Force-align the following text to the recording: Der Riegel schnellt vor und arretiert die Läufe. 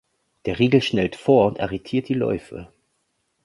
Der 0.47 0.57
Riegel 0.57 0.81
schnellt 0.81 1.15
vor 1.15 1.45
und 1.45 1.59
arretiert 1.59 2.09
die 2.09 2.15
Läufe. 2.15 2.73